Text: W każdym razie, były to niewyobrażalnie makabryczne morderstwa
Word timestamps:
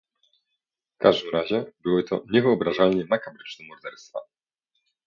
W 0.95 0.97
każdym 0.97 1.31
razie, 1.31 1.65
były 1.83 2.03
to 2.03 2.23
niewyobrażalnie 2.31 3.05
makabryczne 3.05 3.65
morderstwa 3.67 4.19